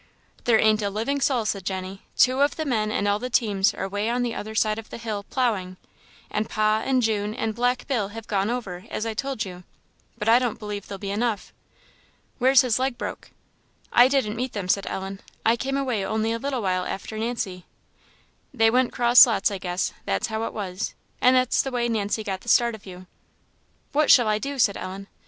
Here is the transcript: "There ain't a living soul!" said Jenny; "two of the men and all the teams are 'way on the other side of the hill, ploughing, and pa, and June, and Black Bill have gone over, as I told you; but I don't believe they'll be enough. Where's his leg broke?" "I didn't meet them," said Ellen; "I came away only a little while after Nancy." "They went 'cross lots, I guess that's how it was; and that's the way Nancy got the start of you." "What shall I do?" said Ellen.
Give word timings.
"There 0.45 0.57
ain't 0.59 0.81
a 0.81 0.89
living 0.89 1.21
soul!" 1.21 1.45
said 1.45 1.63
Jenny; 1.63 2.01
"two 2.17 2.41
of 2.41 2.55
the 2.55 2.65
men 2.65 2.91
and 2.91 3.07
all 3.07 3.19
the 3.19 3.29
teams 3.29 3.71
are 3.75 3.87
'way 3.87 4.09
on 4.09 4.23
the 4.23 4.33
other 4.33 4.55
side 4.55 4.79
of 4.79 4.89
the 4.89 4.97
hill, 4.97 5.21
ploughing, 5.29 5.77
and 6.31 6.49
pa, 6.49 6.81
and 6.83 7.03
June, 7.03 7.35
and 7.35 7.53
Black 7.53 7.85
Bill 7.85 8.07
have 8.07 8.25
gone 8.27 8.49
over, 8.49 8.83
as 8.89 9.05
I 9.05 9.13
told 9.13 9.45
you; 9.45 9.63
but 10.17 10.27
I 10.27 10.39
don't 10.39 10.57
believe 10.57 10.87
they'll 10.87 10.97
be 10.97 11.11
enough. 11.11 11.53
Where's 12.39 12.61
his 12.61 12.79
leg 12.79 12.97
broke?" 12.97 13.29
"I 13.93 14.07
didn't 14.07 14.35
meet 14.37 14.53
them," 14.53 14.67
said 14.69 14.87
Ellen; 14.87 15.21
"I 15.45 15.55
came 15.55 15.77
away 15.77 16.03
only 16.03 16.31
a 16.31 16.39
little 16.39 16.63
while 16.63 16.83
after 16.85 17.15
Nancy." 17.19 17.65
"They 18.51 18.71
went 18.71 18.91
'cross 18.91 19.27
lots, 19.27 19.51
I 19.51 19.59
guess 19.59 19.93
that's 20.05 20.29
how 20.33 20.45
it 20.45 20.51
was; 20.55 20.95
and 21.21 21.35
that's 21.35 21.61
the 21.61 21.69
way 21.69 21.87
Nancy 21.87 22.23
got 22.23 22.41
the 22.41 22.49
start 22.49 22.73
of 22.73 22.87
you." 22.87 23.05
"What 23.91 24.09
shall 24.09 24.27
I 24.27 24.39
do?" 24.39 24.57
said 24.57 24.77
Ellen. 24.77 25.05